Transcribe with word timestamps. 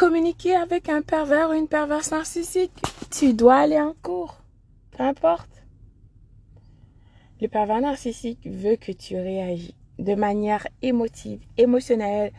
communiquer 0.00 0.54
avec 0.54 0.88
un 0.88 1.02
pervers 1.02 1.50
ou 1.50 1.52
une 1.52 1.68
perverse 1.68 2.10
narcissique, 2.10 2.72
tu 3.10 3.34
dois 3.34 3.56
aller 3.56 3.78
en 3.78 3.92
cours. 4.00 4.42
Peu 4.92 5.02
importe. 5.02 5.62
Le 7.42 7.48
pervers 7.48 7.82
narcissique 7.82 8.46
veut 8.46 8.76
que 8.76 8.92
tu 8.92 9.16
réagis 9.16 9.74
de 9.98 10.14
manière 10.14 10.66
émotive, 10.80 11.40
émotionnelle, 11.58 12.32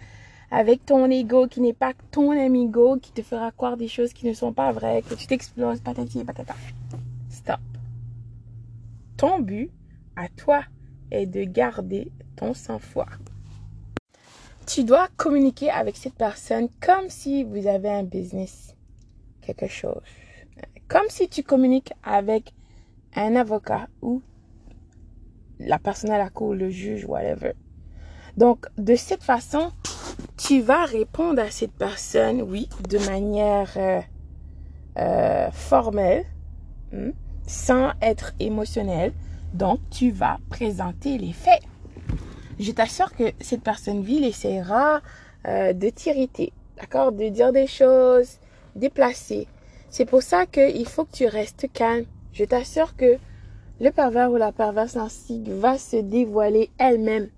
avec 0.50 0.88
ton 0.88 1.08
ego 1.12 1.48
qui 1.48 1.62
n'est 1.62 1.72
pas 1.74 1.94
ton 2.10 2.32
amigo, 2.32 2.98
qui 2.98 3.12
te 3.12 3.22
fera 3.22 3.52
croire 3.52 3.78
des 3.78 3.88
choses 3.88 4.12
qui 4.12 4.26
ne 4.26 4.34
sont 4.34 4.54
pas 4.54 4.72
vraies, 4.72 5.04
que 5.08 5.14
tu 5.14 5.28
t'exploses, 5.28 5.82
patati 5.82 6.22
et 6.22 6.26
patata. 6.26 6.56
Stop. 7.30 7.60
Ton 9.18 9.38
but, 9.38 9.70
à 10.16 10.30
toi, 10.30 10.64
est 11.12 11.28
de 11.28 11.44
garder 11.44 12.12
ton 12.36 12.56
sang-froid. 12.56 13.06
Tu 14.68 14.84
dois 14.84 15.08
communiquer 15.18 15.70
avec 15.70 15.98
cette 15.98 16.16
personne 16.16 16.70
comme 16.82 17.10
si 17.10 17.44
vous 17.44 17.68
avez 17.68 17.90
un 17.90 18.04
business, 18.04 18.76
quelque 19.42 19.68
chose. 19.68 20.02
Comme 20.88 21.10
si 21.10 21.28
tu 21.28 21.44
communiques 21.44 21.94
avec 22.04 22.54
un 23.16 23.36
avocat 23.36 23.88
ou 24.02 24.22
la 25.60 25.80
personne 25.80 26.12
à 26.12 26.18
la 26.18 26.30
cour, 26.30 26.54
le 26.54 26.70
juge, 26.70 27.06
whatever. 27.06 27.54
Donc, 28.38 28.68
de 28.78 28.96
cette 28.96 29.24
façon, 29.24 29.72
tu 30.38 30.62
vas 30.62 30.86
répondre 30.86 31.42
à 31.42 31.52
cette 31.52 31.74
personne, 31.74 32.42
oui, 32.42 32.70
de 32.90 32.98
manière 33.00 33.72
euh, 33.76 34.02
euh, 34.98 35.52
formelle, 35.52 36.26
hmm, 36.92 37.12
sans 37.46 37.92
être 38.02 38.34
émotionnel. 38.40 39.14
Donc, 39.54 39.80
tu 39.90 40.12
vas 40.12 40.40
présenter 40.50 41.18
les 41.18 41.34
faits. 41.34 41.62
Je 42.62 42.72
t'assure 42.72 43.12
que 43.16 43.24
cette 43.40 43.64
personne 43.64 44.04
ville 44.04 44.24
essaiera 44.24 45.02
euh, 45.48 45.74
de 45.74 45.90
t'irriter, 45.90 46.54
d'accord, 46.78 47.12
de 47.12 47.28
dire 47.30 47.52
des 47.52 47.66
choses 47.66 48.38
déplacées. 48.76 49.48
C'est 49.90 50.06
pour 50.06 50.22
ça 50.22 50.46
qu'il 50.46 50.88
faut 50.88 51.06
que 51.06 51.12
tu 51.12 51.26
restes 51.26 51.66
calme. 51.74 52.06
Je 52.34 52.46
t'assure 52.46 52.96
que 52.96 53.18
le 53.80 53.90
pervers 53.90 54.32
ou 54.32 54.36
la 54.36 54.52
perverse 54.52 54.96
narcissique 54.96 55.50
va 55.50 55.80
se 55.80 55.98
dévoiler 55.98 56.70
elle-même. 56.78 57.30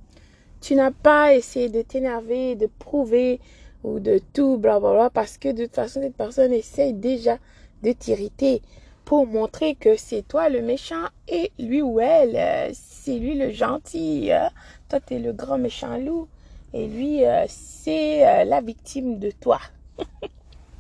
Tu 0.60 0.76
n'as 0.76 0.92
pas 0.92 1.34
essayé 1.34 1.70
de 1.70 1.82
t'énerver, 1.82 2.56
de 2.56 2.68
prouver 2.68 3.40
ou 3.86 4.02
de 4.02 4.20
tout, 4.34 4.58
blablabla, 4.58 5.10
parce 5.10 5.38
que 5.38 5.54
de 5.54 5.64
toute 5.64 5.76
façon, 5.76 6.02
cette 6.02 6.18
personne 6.18 6.52
essaye 6.52 6.92
déjà 6.92 7.38
de 7.82 7.94
t'irriter 7.94 8.62
pour 9.06 9.28
montrer 9.28 9.76
que 9.76 9.96
c'est 9.98 10.28
toi 10.28 10.50
le 10.50 10.62
méchant 10.62 11.06
et 11.28 11.52
lui 11.60 11.82
ou 11.82 12.00
elle, 12.00 12.36
euh, 12.36 12.70
c'est 12.74 13.18
lui 13.18 13.38
le 13.38 13.52
gentil. 13.52 14.32
Hein. 14.32 14.50
Toi, 14.90 15.00
tu 15.00 15.16
es 15.16 15.20
le 15.20 15.34
grand 15.34 15.58
méchant 15.58 15.98
loup 15.98 16.28
et 16.74 16.88
lui, 16.88 17.26
euh, 17.26 17.46
c'est 17.48 18.28
euh, 18.28 18.44
la 18.46 18.62
victime 18.62 19.20
de 19.20 19.32
toi. 19.32 19.60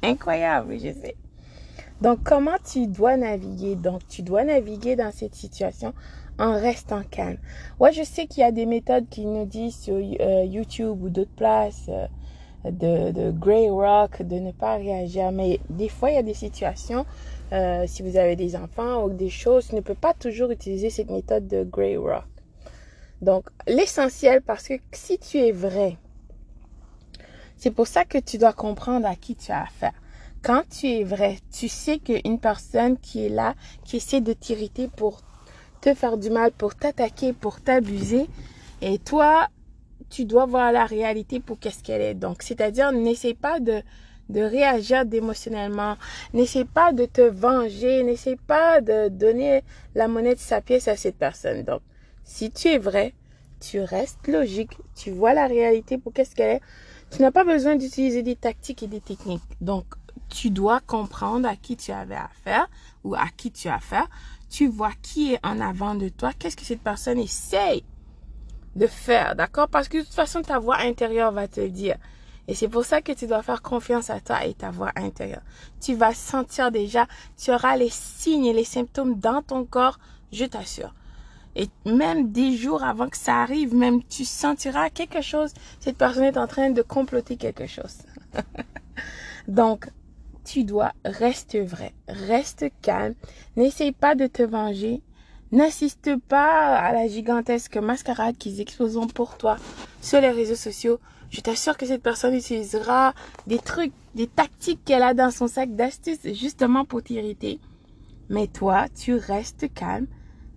Incroyable, 0.04 0.78
je 0.78 0.92
sais. 0.92 1.16
Donc, 2.02 2.24
comment 2.24 2.58
tu 2.70 2.88
dois 2.88 3.16
naviguer? 3.16 3.76
Donc, 3.76 4.06
tu 4.08 4.24
dois 4.24 4.44
naviguer 4.44 4.96
dans 4.96 5.12
cette 5.12 5.36
situation 5.36 5.94
en 6.40 6.54
restant 6.54 7.02
calme. 7.10 7.38
Ouais, 7.80 7.94
je 7.94 8.04
sais 8.04 8.28
qu'il 8.28 8.42
y 8.42 8.46
a 8.46 8.52
des 8.52 8.66
méthodes 8.66 9.08
qui 9.10 9.26
nous 9.26 9.46
disent 9.46 9.78
sur 9.78 9.96
euh, 9.96 10.44
YouTube 10.44 11.04
ou 11.04 11.10
d'autres 11.10 11.36
places 11.36 11.90
euh, 11.90 12.08
de, 12.66 13.12
de 13.12 13.32
Grey 13.32 13.70
Rock 13.70 14.22
de 14.22 14.36
ne 14.36 14.52
pas 14.52 14.76
réagir. 14.76 15.32
Mais 15.32 15.60
des 15.70 15.90
fois, 15.90 16.12
il 16.12 16.16
y 16.16 16.18
a 16.18 16.24
des 16.24 16.34
situations, 16.34 17.06
euh, 17.54 17.86
si 17.88 18.04
vous 18.04 18.18
avez 18.18 18.36
des 18.36 18.56
enfants 18.56 19.04
ou 19.06 19.10
des 19.10 19.30
choses, 19.30 19.72
ne 19.72 19.82
peux 19.82 19.96
pas 19.96 20.14
toujours 20.14 20.52
utiliser 20.52 20.90
cette 20.90 21.10
méthode 21.10 21.48
de 21.48 21.64
Grey 21.64 21.96
Rock. 21.96 22.26
Donc, 23.22 23.46
l'essentiel, 23.68 24.42
parce 24.42 24.68
que 24.68 24.74
si 24.92 25.18
tu 25.18 25.38
es 25.38 25.52
vrai, 25.52 25.98
c'est 27.56 27.72
pour 27.72 27.88
ça 27.88 28.04
que 28.04 28.18
tu 28.18 28.38
dois 28.38 28.54
comprendre 28.54 29.08
à 29.08 29.16
qui 29.16 29.36
tu 29.36 29.52
as 29.52 29.62
affaire 29.62 29.94
quand 30.44 30.64
tu 30.70 30.88
es 30.88 31.04
vrai, 31.04 31.38
tu 31.52 31.70
sais 31.70 32.00
qu'une 32.00 32.38
personne 32.38 32.98
qui 32.98 33.26
est 33.26 33.30
là, 33.30 33.56
qui 33.86 33.98
essaie 33.98 34.20
de 34.20 34.34
t'irriter 34.34 34.90
pour 34.90 35.22
te 35.82 35.94
faire 35.94 36.18
du 36.18 36.30
mal, 36.30 36.52
pour 36.52 36.76
t'attaquer, 36.76 37.34
pour 37.34 37.62
t'abuser, 37.62 38.28
et 38.82 39.00
toi, 39.00 39.48
tu 40.10 40.26
dois 40.26 40.46
voir 40.46 40.74
la 40.74 40.86
réalité 40.86 41.40
pour 41.40 41.60
qu'est-ce 41.60 41.82
qu'elle 41.82 42.02
est. 42.02 42.14
Donc, 42.14 42.44
c'est-à-dire, 42.44 42.92
n'essaie 42.92 43.34
pas 43.34 43.62
de, 43.62 43.82
de 44.34 44.42
réagir 44.42 45.04
émotionnellement, 45.12 45.96
n'essaie 46.34 46.66
pas 46.66 46.92
de 46.92 47.06
te 47.06 47.22
venger, 47.22 48.04
n'essaie 48.04 48.38
pas 48.48 48.82
de 48.82 49.08
donner 49.08 49.64
la 49.96 50.08
monnaie 50.08 50.36
de 50.36 50.40
sa 50.40 50.60
pièce 50.60 50.88
à 50.88 50.98
cette 50.98 51.18
personne. 51.18 51.64
Donc, 51.64 51.82
si 52.26 52.52
tu 52.52 52.68
es 52.68 52.78
vrai, 52.78 53.14
tu 53.62 53.80
restes 53.80 54.28
logique, 54.28 54.78
tu 54.96 55.12
vois 55.12 55.34
la 55.34 55.48
réalité 55.48 55.98
pour 55.98 56.12
qu'est-ce 56.12 56.36
qu'elle 56.36 56.58
est. 56.58 56.62
Tu 57.12 57.22
n'as 57.22 57.32
pas 57.32 57.44
besoin 57.44 57.76
d'utiliser 57.76 58.24
des 58.24 58.36
tactiques 58.36 58.84
et 58.84 58.88
des 58.88 59.00
techniques. 59.00 59.42
Donc, 59.62 59.86
tu 60.30 60.50
dois 60.50 60.80
comprendre 60.80 61.48
à 61.48 61.56
qui 61.56 61.78
tu 61.78 61.92
avais 61.92 62.16
affaire 62.16 62.68
ou 63.04 63.14
à 63.14 63.28
qui 63.38 63.52
tu 63.52 63.68
as 63.70 63.76
affaire. 63.76 64.10
Tu 64.50 64.68
vois 64.68 64.92
qui 65.02 65.34
est 65.34 65.40
en 65.46 65.60
avant 65.60 65.96
de 65.96 66.10
toi. 66.10 66.32
Qu'est-ce 66.38 66.58
que 66.58 66.66
cette 66.66 66.82
personne 66.82 67.20
essaye 67.20 67.84
de 68.76 68.88
faire, 68.88 69.36
d'accord? 69.36 69.68
Parce 69.68 69.88
que 69.88 70.00
de 70.00 70.04
toute 70.04 70.14
façon, 70.14 70.42
ta 70.42 70.58
voix 70.58 70.78
intérieure 70.80 71.32
va 71.32 71.48
te 71.48 71.62
dire. 71.62 71.98
Et 72.48 72.56
c'est 72.56 72.68
pour 72.68 72.84
ça 72.84 73.02
que 73.02 73.12
tu 73.12 73.28
dois 73.28 73.42
faire 73.42 73.62
confiance 73.62 74.10
à 74.10 74.20
toi 74.20 74.46
et 74.46 74.54
ta 74.54 74.70
voix 74.70 74.92
intérieure. 74.96 75.44
Tu 75.80 75.96
vas 75.96 76.14
sentir 76.14 76.72
déjà, 76.72 77.08
tu 77.38 77.52
auras 77.52 77.78
les 77.78 77.90
signes 77.90 78.46
et 78.46 78.54
les 78.54 78.66
symptômes 78.66 79.20
dans 79.20 79.42
ton 79.42 79.66
corps, 79.66 80.00
je 80.32 80.46
t'assure. 80.46 80.94
Et 81.56 81.70
même 81.86 82.32
des 82.32 82.58
jours 82.58 82.84
avant 82.84 83.08
que 83.08 83.18
ça 83.18 83.42
arrive, 83.42 83.76
même 83.76 84.04
tu 84.04 84.26
sentiras 84.26 84.90
quelque 84.90 85.22
chose. 85.22 85.54
Cette 85.80 85.98
personne 85.98 86.24
est 86.24 86.38
en 86.38 86.48
train 86.48 86.72
de 86.72 86.82
comploter 86.82 87.38
quelque 87.38 87.68
chose. 87.68 88.00
Donc, 89.48 89.88
tu 90.44 90.64
dois 90.64 90.92
rester 91.06 91.62
vrai, 91.62 91.94
reste 92.08 92.66
calme, 92.82 93.14
n'essaye 93.56 93.92
pas 93.94 94.16
de 94.16 94.28
te 94.28 94.44
venger, 94.44 95.02
n'assiste 95.52 96.16
pas 96.28 96.76
à 96.78 96.92
la 96.92 97.08
gigantesque 97.08 97.78
mascarade 97.78 98.38
qu'ils 98.38 98.60
exposent 98.60 99.00
pour 99.14 99.38
toi 99.38 99.58
sur 100.02 100.20
les 100.20 100.32
réseaux 100.32 100.56
sociaux. 100.56 101.00
Je 101.34 101.42
t'assure 101.42 101.78
que 101.78 101.88
cette 101.88 102.04
personne 102.04 102.36
utilisera 102.36 103.16
des 103.48 103.58
trucs, 103.58 103.92
des 104.14 104.28
tactiques 104.28 104.86
qu'elle 104.86 105.02
a 105.02 105.16
dans 105.16 105.32
son 105.32 105.48
sac 105.48 105.76
d'astuces 105.76 106.32
justement 106.32 106.86
pour 106.86 107.02
t'irriter. 107.02 107.60
Mais 108.30 108.46
toi, 108.46 108.86
tu 108.88 109.16
restes 109.16 109.74
calme, 109.74 110.06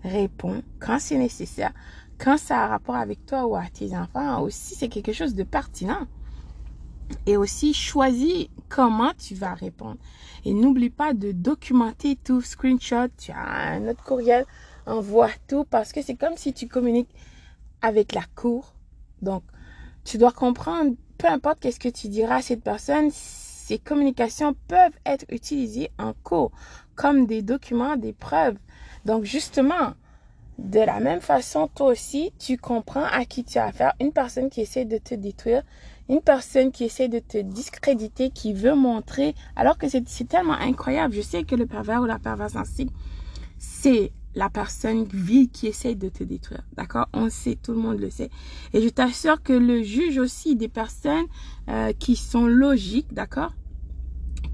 réponds 0.04 0.62
quand 0.78 0.98
c'est 0.98 1.16
nécessaire, 1.16 1.72
quand 2.18 2.36
ça 2.36 2.62
a 2.62 2.66
rapport 2.66 2.96
avec 2.96 3.24
toi 3.24 3.46
ou 3.46 3.56
à 3.56 3.64
tes 3.72 3.96
enfants 3.96 4.42
aussi, 4.42 4.74
c'est 4.74 4.90
quelque 4.90 5.14
chose 5.14 5.34
de 5.34 5.44
pertinent. 5.44 6.06
Et 7.24 7.38
aussi, 7.38 7.72
choisis 7.72 8.48
comment 8.68 9.12
tu 9.16 9.34
vas 9.34 9.54
répondre. 9.54 9.96
Et 10.44 10.52
n'oublie 10.52 10.90
pas 10.90 11.14
de 11.14 11.32
documenter 11.32 12.16
tout, 12.16 12.42
screenshot, 12.42 13.08
tu 13.16 13.32
as 13.32 13.72
un 13.72 13.88
autre 13.88 14.04
courriel, 14.04 14.44
envoie 14.84 15.30
tout 15.48 15.64
parce 15.64 15.94
que 15.94 16.02
c'est 16.02 16.16
comme 16.16 16.36
si 16.36 16.52
tu 16.52 16.68
communiques 16.68 17.14
avec 17.80 18.12
la 18.12 18.24
cour. 18.34 18.74
Donc, 19.22 19.42
tu 20.06 20.18
dois 20.18 20.32
comprendre, 20.32 20.94
peu 21.18 21.26
importe 21.26 21.58
qu'est-ce 21.60 21.80
que 21.80 21.88
tu 21.88 22.08
diras 22.08 22.36
à 22.36 22.42
cette 22.42 22.62
personne, 22.62 23.10
ces 23.10 23.78
communications 23.78 24.54
peuvent 24.68 24.96
être 25.04 25.26
utilisées 25.28 25.90
en 25.98 26.14
cours 26.22 26.52
comme 26.94 27.26
des 27.26 27.42
documents, 27.42 27.96
des 27.96 28.12
preuves. 28.12 28.56
Donc, 29.04 29.24
justement, 29.24 29.94
de 30.58 30.78
la 30.78 31.00
même 31.00 31.20
façon, 31.20 31.68
toi 31.74 31.88
aussi, 31.88 32.32
tu 32.38 32.56
comprends 32.56 33.04
à 33.04 33.24
qui 33.24 33.44
tu 33.44 33.58
as 33.58 33.66
affaire. 33.66 33.94
Une 34.00 34.12
personne 34.12 34.48
qui 34.48 34.60
essaie 34.60 34.84
de 34.84 34.96
te 34.96 35.14
détruire, 35.14 35.62
une 36.08 36.22
personne 36.22 36.70
qui 36.70 36.84
essaie 36.84 37.08
de 37.08 37.18
te 37.18 37.38
discréditer, 37.38 38.30
qui 38.30 38.54
veut 38.54 38.76
montrer, 38.76 39.34
alors 39.56 39.76
que 39.76 39.88
c'est 39.88 40.28
tellement 40.28 40.54
incroyable. 40.54 41.12
Je 41.14 41.20
sais 41.20 41.42
que 41.42 41.56
le 41.56 41.66
pervers 41.66 42.00
ou 42.00 42.06
la 42.06 42.20
perverse 42.20 42.54
ainsi, 42.54 42.88
c'est 43.58 44.12
la 44.36 44.50
personne 44.50 45.04
vile 45.04 45.48
qui 45.48 45.66
essaie 45.66 45.94
de 45.94 46.10
te 46.10 46.22
détruire. 46.22 46.62
D'accord? 46.76 47.08
On 47.14 47.30
sait, 47.30 47.56
tout 47.60 47.72
le 47.72 47.78
monde 47.78 47.98
le 47.98 48.10
sait. 48.10 48.30
Et 48.74 48.82
je 48.82 48.88
t'assure 48.90 49.42
que 49.42 49.54
le 49.54 49.82
juge 49.82 50.18
aussi 50.18 50.54
des 50.54 50.68
personnes 50.68 51.24
euh, 51.68 51.92
qui 51.98 52.16
sont 52.16 52.46
logiques, 52.46 53.12
d'accord? 53.14 53.54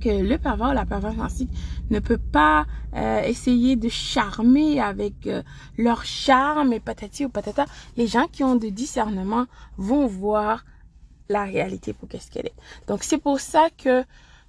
Que 0.01 0.09
le 0.09 0.39
pervers 0.39 0.71
ou 0.71 0.73
la 0.73 0.87
perverse 0.87 1.19
ainsi 1.19 1.49
ne 1.91 1.99
peut 1.99 2.19
pas 2.19 2.65
euh, 2.95 3.23
essayer 3.23 3.75
de 3.75 3.89
charmer 3.89 4.81
avec 4.81 5.27
euh, 5.27 5.43
leur 5.77 6.05
charme 6.05 6.73
et 6.73 6.81
patati 6.81 7.25
ou 7.25 7.29
patata. 7.29 7.67
Les 7.97 8.07
gens 8.07 8.29
qui 8.29 8.45
ont 8.45 8.57
de 8.57 8.69
discernement 8.69 9.47
vont 9.77 10.07
voir 10.07 10.65
la 11.29 11.43
réalité 11.43 11.93
pour 11.93 12.09
qu'est-ce 12.09 12.31
qu'elle 12.31 12.47
est. 12.47 12.87
Donc 12.87 13.03
c'est 13.03 13.19
pour 13.19 13.41
ça 13.41 13.69
que 13.77 14.05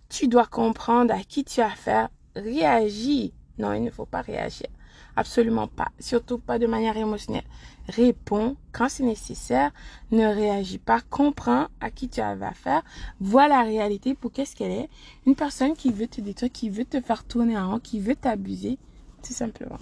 tu 0.10 0.28
dois 0.28 0.46
comprendre 0.46 1.12
à 1.12 1.24
qui 1.24 1.44
tu 1.44 1.60
as 1.60 1.72
affaire. 1.72 2.10
Réagis. 2.36 3.34
Non, 3.58 3.74
il 3.74 3.84
ne 3.84 3.92
faut 3.92 4.06
pas 4.06 4.22
réagir. 4.22 4.68
Absolument 5.16 5.68
pas. 5.68 5.90
Surtout 6.00 6.40
pas 6.40 6.58
de 6.58 6.66
manière 6.66 6.98
émotionnelle. 6.98 7.44
Réponds 7.88 8.56
quand 8.72 8.90
c'est 8.90 9.04
nécessaire. 9.04 9.72
Ne 10.12 10.26
réagis 10.26 10.80
pas. 10.80 11.02
Comprends 11.10 11.68
à 11.82 11.92
qui 11.92 12.10
tu 12.10 12.22
as 12.22 12.32
affaire. 12.32 12.82
Vois 13.20 13.48
la 13.48 13.62
réalité 13.62 14.16
pour 14.16 14.32
qu'est-ce 14.32 14.56
qu'elle 14.56 14.72
est. 14.72 14.90
Une 15.28 15.36
personne 15.36 15.74
qui 15.74 15.92
veut 15.92 16.08
te 16.08 16.22
détruire, 16.22 16.52
qui 16.52 16.70
veut 16.70 16.86
te 16.86 17.00
faire 17.02 17.24
tourner 17.24 17.58
en 17.58 17.72
rond, 17.72 17.80
qui 17.80 18.00
veut 18.00 18.16
t'abuser. 18.16 18.78
Tout 19.26 19.34
simplement. 19.34 19.78